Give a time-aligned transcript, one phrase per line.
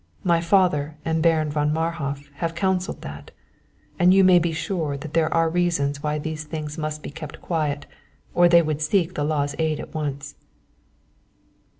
[0.23, 3.29] My father and Baron von Marhof have counseled that,
[3.99, 7.85] and you may be sure there are reasons why these things must be kept quiet,
[8.33, 10.33] or they would seek the law's aid at once."